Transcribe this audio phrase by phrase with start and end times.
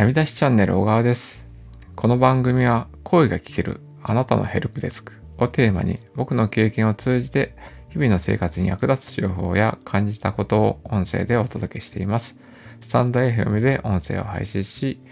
[0.00, 1.46] はみ出しチャンネル小川です。
[1.94, 7.54] この番組は声が聞けるあなたのヘルプデスクをテーマに僕の経験を通じて
[7.90, 12.38] 日々の生活に役立つ情報や感じたことを音声でお届けしています。
[12.80, 15.02] stand.fm で音声を配信し、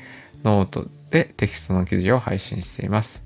[0.43, 3.23] ノートでテキストの記事を配信しています。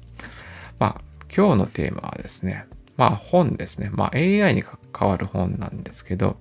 [0.81, 1.01] まあ、
[1.33, 2.67] 今日のテーマはですね、
[2.97, 3.89] まあ本ですね。
[3.93, 6.39] まあ AI に関わる本なんですけど、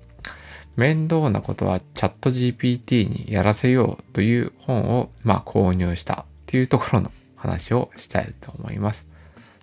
[0.75, 9.05] 面倒なことはチャット GPT にやらせようという本をま購入したというところの話をしたいと思います。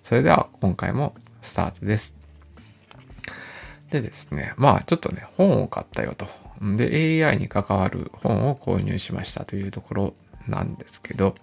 [0.03, 2.15] それでは今回もスタートです。
[3.91, 6.27] でですね、まあちょっとね、本を買ったよと。
[6.61, 10.13] で、AI に関わる本を購入しましたというところ
[10.47, 11.33] なんですけど、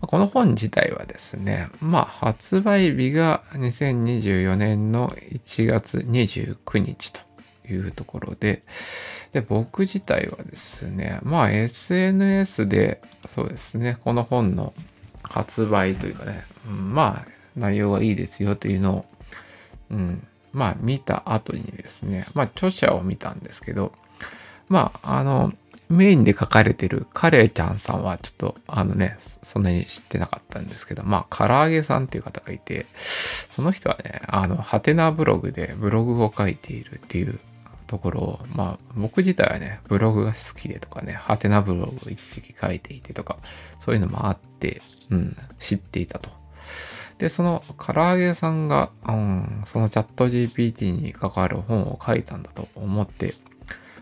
[0.00, 7.20] この本自体はですね、まあ発売日が2024年の1月29日と
[7.68, 8.62] いうところで、
[9.32, 14.72] で、僕自体はですね、まあ SNS で、そうですね、この本の
[15.22, 19.04] 発売というかね、うん、まあ内容がいいですよというのを、
[19.90, 23.92] うん、まあ見た後にですね、まあ著者を見たんですけど、
[24.68, 25.52] まああの、
[25.88, 37.38] メインで書かれてるカレーちゃんさんはちょっとあのね、そんなに知ってなかったんですけど、まあ唐揚げさんっていう方がいて、その人はね、あの、ハテナブログでブログを書いているっていう
[37.86, 43.38] ところを、まあ僕自体はね、ブログが好きでとかね、ハテナブログを一時期書いていてとか、
[43.78, 46.30] そういうのもあって、うん、知っていたと。
[47.18, 53.34] で、その唐揚げさんが、うん、そのチャット GPT に関わる本を書いたんだと思って、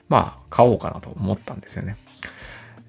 [0.09, 1.97] まあ買おうかなと思ったんですよね。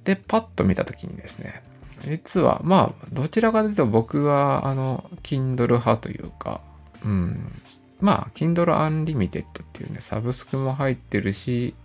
[0.04, 1.64] で、パッと見たときにですね、
[2.08, 6.62] 実は、まあ、どちらかというと僕は、あの、Kindle 派というか、
[7.04, 7.62] うん、
[8.02, 11.76] まあ、Kindle Unlimited っていうね、サブスクも入ってるし、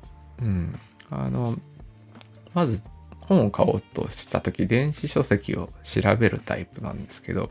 [0.41, 0.79] うん、
[1.11, 1.57] あの、
[2.55, 2.83] まず
[3.21, 7.51] 本を買おうとしたとき、電子書籍を調べるタイプなんですけど、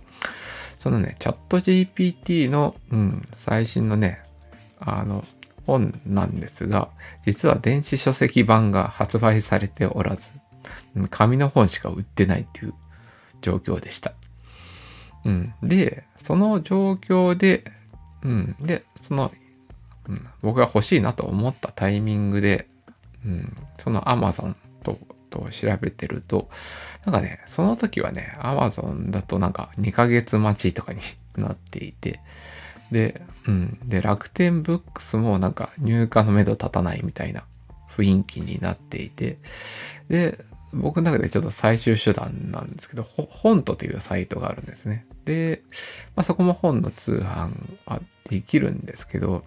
[0.78, 4.22] そのね、チャット GPT の、うん、最新のね、
[4.80, 5.26] あの、
[5.66, 6.90] 本なんですが、
[7.22, 10.32] 実は電子書籍版が発売されておらず、
[11.10, 12.74] 紙の本しか売ってないっていう
[13.42, 14.14] 状況でした。
[15.26, 15.54] うん。
[15.62, 17.64] で、その状況で、
[18.24, 18.56] うん。
[18.60, 19.32] で、その、
[20.08, 22.68] うん、僕が欲しいなと思ったタイミングで、
[23.26, 25.00] うん、その Amazon と、
[25.30, 26.50] と調べてると、
[27.06, 31.00] なんかね、その時はね、Amazon だとなんか2ヶ月待ちとかに
[31.36, 32.20] なっていて、
[32.92, 33.80] で、うん。
[33.86, 37.44] で、楽天ブックスもなんか入荷の目処立たないみたいな
[37.90, 39.38] 雰囲気になっていて、
[40.10, 40.44] で、
[40.74, 45.06] 僕の中でちょっと最終手段なんですけど、本とというサイトがあるんですね。
[45.26, 45.64] で、
[46.16, 47.52] まあ、そこも本の通販
[47.86, 49.44] はできるんですけど、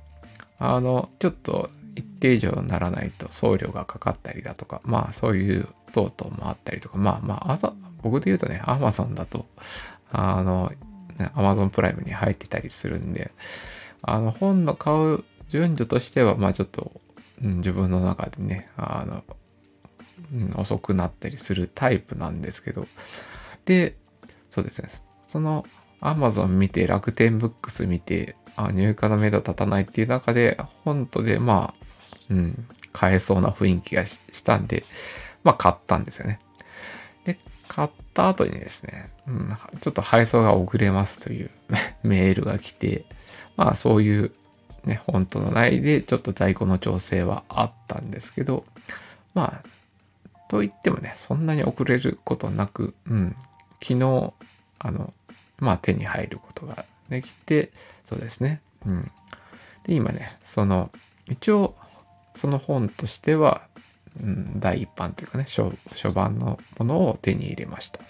[0.58, 9.46] あの、ちょっと一定以上にならないと送料がかかったりだとか、まあそういう等々もあったりとか、まあまあ、あ僕で言うとね、Amazon だと、
[10.10, 10.72] あの、
[11.18, 13.32] ね、Amazon プライムに入ってたりするんで、
[14.02, 17.00] あの、本の買う順序としては、まあちょっと、
[17.42, 19.24] うん、自分の中でね、あの、
[20.32, 22.86] うん、遅くなったりするタイプなんですけど、
[23.64, 23.96] で、
[24.50, 24.88] そうですね、
[25.32, 25.64] その
[26.02, 31.84] Amazon 見て、楽天ブックス見て、あ入荷の目処立たないっていう中で、本とで、まあ、
[32.28, 34.84] うん、買えそうな雰囲気がしたんで、
[35.42, 36.38] まあ買ったんですよね。
[37.24, 39.48] で、買った後にですね、うん、
[39.80, 41.50] ちょっと配送が遅れますという
[42.04, 43.06] メールが来て、
[43.56, 44.32] まあそういう
[44.84, 48.66] ね、本との内でちょっと在庫の調整はあったんですけど、
[49.32, 53.36] まあ、と言ってもね、そんなに遅れることなく、うん、
[53.80, 54.34] 昨日、
[54.78, 55.14] あの、
[55.62, 57.70] まあ手に入ることができて、
[58.04, 59.10] そうですね、うん。
[59.84, 60.90] で、今ね、その、
[61.30, 61.76] 一応、
[62.34, 63.62] その本としては、
[64.20, 68.00] うん、第一版というかね初、初版のものを手に入れました。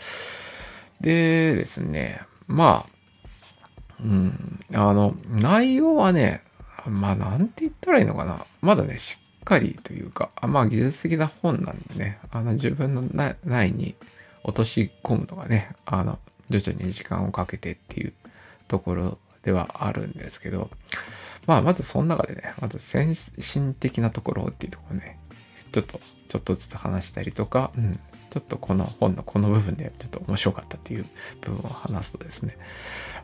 [1.00, 6.42] でですね、まあ、うん、あの、内容はね、
[6.86, 8.46] まあ、なんて言ったらいいのかな。
[8.62, 13.02] まだね、しっかりというか、あまあ、技術的な本なんでね、あの、自分の
[13.44, 13.94] 内に
[14.42, 16.18] 落とし込むのがね、あの、
[16.50, 18.12] 徐々に時間をかけてっていう
[18.68, 20.70] ところではあるんですけど、
[21.46, 25.18] まあ、まずその中でね、まず先進的なところっていうところね、
[25.72, 27.98] ちょっと、ちょっとずつ話したりとか、うん、
[28.30, 31.06] ちょっとこの本のこの部分でちょっと面白かったっていう
[31.42, 32.56] 部分を話すとですね、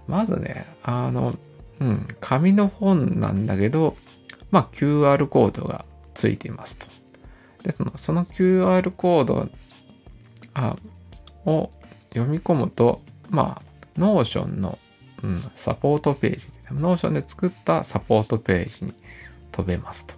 [0.07, 1.35] まずね、あの、
[1.81, 3.97] うん、紙の本なんだけど、
[4.51, 5.85] まあ QR コードが
[6.15, 6.87] ついていますと。
[7.63, 9.49] で、そのその QR コード
[10.55, 10.77] あ
[11.47, 11.71] を
[12.11, 14.79] 読み込むと、まあ、Notion の、
[15.23, 18.95] うん、サポートページ、Notion で作ったサポートページに
[19.53, 20.15] 飛べますと。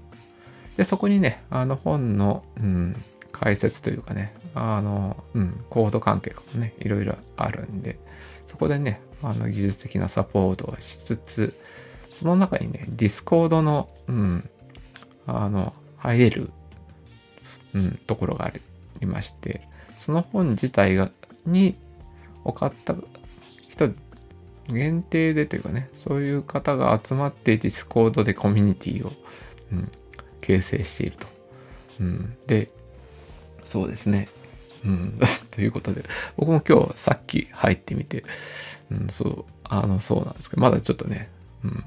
[0.76, 2.96] で、そこにね、あの本の、うん、
[3.32, 7.98] 解説というかね、あの、うん、コード関係とかもね、いろいろあるんで、
[8.46, 11.54] そこでね、あの技術的なサポートをしつつ、
[12.12, 14.48] その中にね、 Discord の、うん、
[15.26, 16.50] あの、入れる、
[17.74, 18.52] うん、ところがあ
[19.00, 19.68] りまして、
[19.98, 21.10] その本自体が、
[21.46, 21.76] に、
[22.44, 22.94] を買った
[23.68, 23.90] 人
[24.68, 29.12] 限定でというかね、そういう方が集まって Discord でコミュニティを、
[29.72, 29.90] うん、
[30.40, 31.26] 形成していると。
[32.00, 32.70] うん、で、
[33.64, 34.28] そうですね。
[34.84, 35.18] うん、
[35.50, 36.04] ということで、
[36.36, 38.24] 僕も今日さっき入ってみて、
[38.90, 41.28] うん、そう、あの、そうなんですけど、まだちょっとね、
[41.64, 41.84] うん、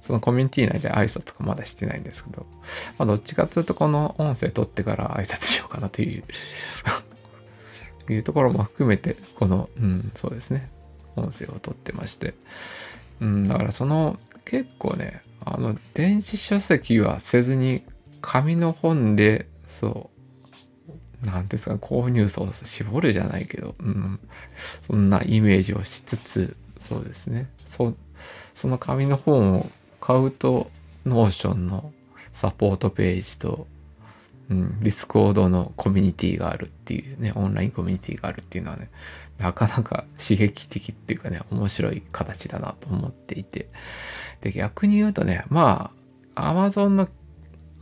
[0.00, 2.46] そのコミュニティ内で挨拶とかまだしてないんですけど、
[2.98, 6.24] まあ、どっちかというとこの音声取ってから挨拶しようかなという
[8.12, 10.70] いうところも含めて、この、うん、そうですね、
[11.16, 12.34] 音声を取ってまして、
[13.20, 17.82] うん、だからその、結構ね、あの、電子書籍はせずに、
[18.20, 20.10] 紙の本で、そ
[21.22, 24.20] う、なんですか、購入層を絞るじゃないけど、うん、
[24.82, 27.94] そんなイメージをしつつ、そうですね、そ
[28.54, 29.70] その紙の本を
[30.00, 30.70] 買うと、
[31.06, 31.92] Notion の
[32.32, 33.66] サポートページと、
[34.50, 38.90] うん、 Discord のコミュニティがあるっていうね、オンラインコミュニティがあるっていうのはね、
[39.38, 43.68] なかなか刺激的っていうかね、面白い形だなと思っていて。
[44.40, 45.92] で、逆に言うとね、ま
[46.34, 47.08] あ、Amazon の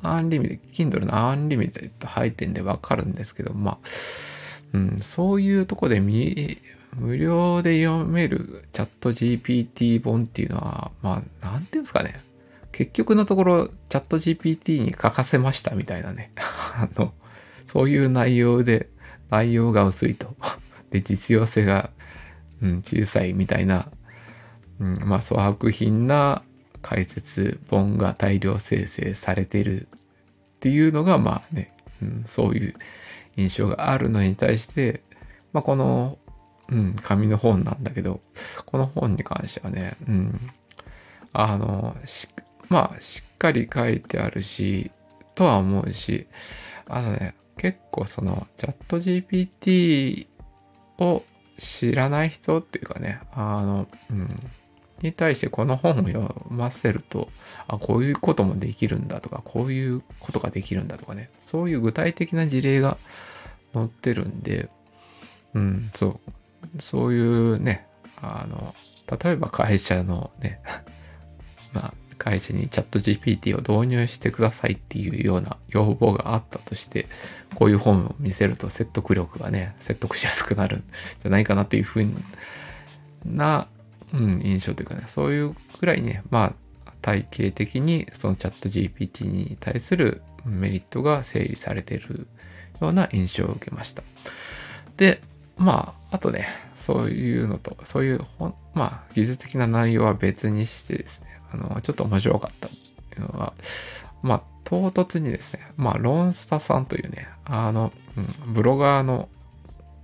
[0.03, 3.79] Unlimited、Kindle のアンリミテッド入ってんでわかるんですけど、まあ、
[4.75, 6.59] うん、そういうとこで見、
[6.97, 12.26] 無料で読めるチャット GPT 本っていうのは、まあ、なんていうんですかね。
[12.77, 16.31] 結局のところ、チャット GPT に書かせましたみたいなね。
[16.77, 17.15] あの、
[17.65, 18.91] そういう内容で、
[19.31, 20.37] 内容が薄いと。
[20.93, 21.89] で、実用性が、
[22.61, 23.91] うん、小さいみたいな、
[24.79, 26.43] うん、まあ、粗悪品な
[26.83, 29.99] 解説本が大量生成されてるっ
[30.61, 32.75] ていうのが、まあね、うん、そういう
[33.37, 35.01] 印象があるのに対して、
[35.55, 36.19] まあ、この、
[36.69, 38.21] うん、紙の本なんだけど、
[38.67, 40.51] この本に関してはね、うん、
[41.33, 41.97] あの、
[42.69, 44.91] まあ、しっかり書いてあるし、
[45.35, 46.27] とは思うし、
[46.89, 50.27] あのね、結構その、チャット GPT
[50.99, 51.23] を
[51.59, 54.29] 知らない人っていうかね、あの、うん、
[55.03, 57.29] に対してこの本を読ませると、
[57.69, 62.99] あ、こういうこともできるんだとか、こういうことができるんだとかね、そういう具体的な事例が
[63.75, 64.69] 載ってるんで、
[65.55, 66.21] うん、そ
[66.77, 67.87] う、そういうね、
[68.21, 68.75] あの、
[69.23, 70.61] 例えば会社のね、
[71.73, 71.95] まあ、
[72.27, 77.07] 会社にチャット GPT を導入してくださいっていうような要望があったとして、
[77.55, 80.81] こういう本を見せると説得力がね、説得しやすくなるん
[81.21, 82.07] じゃないかなっていうふう
[83.25, 83.69] な、
[84.13, 86.53] うん、印象というかね、そういうくらいね、ま
[86.85, 92.27] あ、体系的にそのチャット GPT に対するメリットが整理されている
[92.81, 94.03] ような印象を受けました。
[94.97, 95.21] で、
[95.57, 98.21] まあ、あとね、そういうのと、そういう、
[98.75, 102.71] まあ、技術的な内容は別にしてですね、あの、ちょっと面白かったっ
[103.11, 103.55] ていうのは、
[104.23, 109.29] まあ、唐突にですね、まあ、ロンスタさんというね、あの、うん、ブロガーの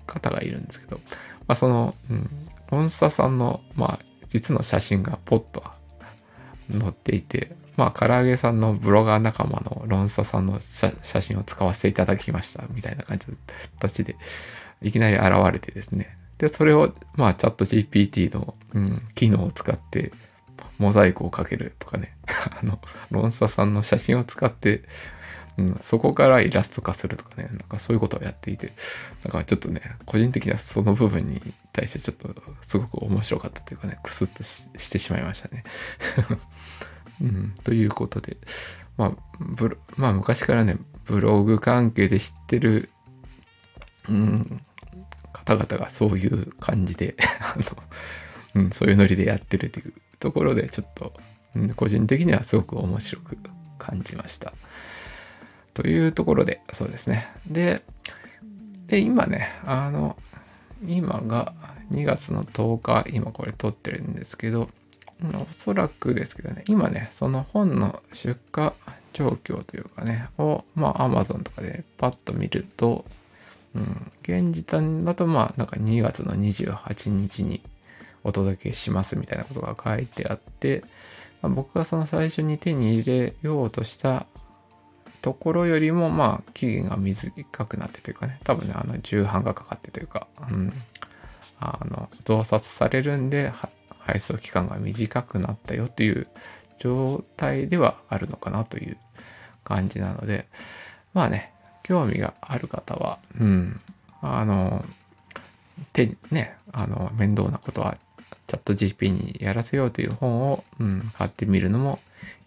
[0.07, 1.01] 方がいるんですけど、
[1.47, 2.31] まあ、その、うん、
[2.71, 5.63] ロンスタさんの、まあ、実の写真がポッと
[6.71, 13.37] 載っていて、まあ、唐揚げさんのブロガー仲間のロンスタさんの写真を使わせていただきました、みたいな感じの
[13.79, 14.17] 形で、
[14.83, 16.17] いきなり現れてですね。
[16.39, 20.13] で、それを、まあ、チャット GPT の、うん、機能を使って、
[20.79, 22.17] モザイクをかけるとかね。
[22.27, 24.83] あの、ロンサさんの写真を使って、
[25.59, 28.73] うん、そこからイラスト化するとかね、なんかそういうことをやっていて、
[29.23, 31.41] だからちょっとね、個人的にはその部分に
[31.73, 35.65] 対してちょっとすごく面白かったというかね、クスッとしてしまいましたね。
[37.21, 38.39] うん、ということで、
[38.97, 42.89] まあ、ブロまあ昔からね、ブログ関係で知ってる、
[44.09, 44.63] うん、
[45.33, 47.57] 方々がそういう感じで あ
[48.57, 51.13] の、うん、そういうノリでやってるっていうところでちょっと、
[51.55, 53.39] うん、個人的にはすごく面白く
[53.79, 54.53] 感じました。
[55.75, 57.27] というところで、そうですね。
[57.47, 57.83] で、
[58.87, 60.17] で、今ね、あの、
[60.87, 61.55] 今が
[61.91, 64.69] 2月の10日、今これ撮ってるんですけど、
[65.23, 68.73] おそらくですけどね、今ね、その本の出荷
[69.13, 73.05] 状況というかね、を、まあ、Amazon とかでパッと見ると、
[74.23, 77.63] 現時点だとまあなんか2月の28日に
[78.25, 80.85] お届けしますみたいなことが書いてあって、
[81.41, 84.27] まあ、僕がその最初に手に入れようとした
[85.23, 87.33] ところよりもまあ期限が短
[87.67, 90.73] くなってというかね多分ねあの重版がかかってというか、うん、
[91.61, 93.53] あの増刷されるんで
[94.01, 96.27] 配送期間が短くなったよという
[96.79, 98.99] 状態ではあるのかなという
[99.63, 100.49] 感じなので
[101.15, 101.53] まあね
[101.83, 103.81] 興味がある方は、うん、
[104.21, 104.85] あの、
[105.93, 107.99] 手にね、あの、面倒なことは
[108.47, 112.01] チャット GP にやらせようという本を、うん、買ってみるのも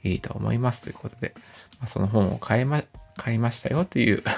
[0.04, 1.34] いいと思いますということで、
[1.80, 2.84] まあ、その本を買いま、
[3.18, 4.30] 買いましたよという こ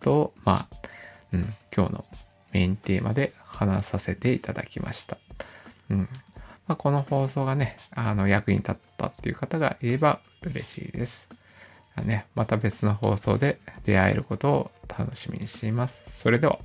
[0.00, 0.76] とを、まあ、
[1.32, 2.04] うん、今日の
[2.52, 5.18] メインテーマで話させていただきました。
[5.90, 6.08] うん。
[6.66, 11.28] まあ、この放送がね、あの、役に立ったっていう方がいれば嬉しいです。
[12.02, 16.02] ね、また別の放送で出会えることを楽しみにしています。
[16.08, 16.58] それでは。